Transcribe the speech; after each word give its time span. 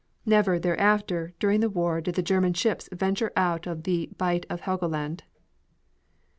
Never, 0.25 0.57
thereafter, 0.57 1.35
during 1.37 1.59
the 1.59 1.69
war 1.69 2.01
did 2.01 2.15
the 2.15 2.23
German 2.23 2.53
ships 2.55 2.89
venture 2.91 3.31
out 3.35 3.67
of 3.67 3.83
the 3.83 4.09
Bight 4.17 4.47
of 4.49 4.61
Helgoland. 4.61 5.19